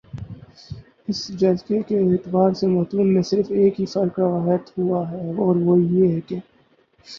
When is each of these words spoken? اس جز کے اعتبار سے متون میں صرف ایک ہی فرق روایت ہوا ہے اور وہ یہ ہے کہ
اس 1.07 1.19
جز 1.39 1.57
کے 1.63 1.77
اعتبار 1.97 2.53
سے 2.53 2.67
متون 2.67 3.13
میں 3.13 3.21
صرف 3.23 3.51
ایک 3.51 3.79
ہی 3.81 3.85
فرق 3.85 4.19
روایت 4.19 4.77
ہوا 4.77 5.01
ہے 5.11 5.23
اور 5.37 5.55
وہ 5.65 5.79
یہ 5.81 6.13
ہے 6.13 6.19
کہ 6.27 6.39